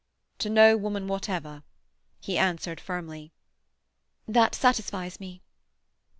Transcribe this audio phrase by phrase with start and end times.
[0.39, 1.61] "To no woman whatever,"
[2.19, 3.31] he answered firmly.
[4.27, 5.43] "That satisfies me."